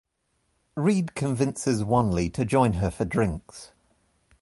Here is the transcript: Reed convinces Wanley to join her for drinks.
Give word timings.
Reed 0.75 1.13
convinces 1.13 1.83
Wanley 1.83 2.27
to 2.31 2.43
join 2.43 2.73
her 2.73 2.89
for 2.89 3.05
drinks. 3.05 3.71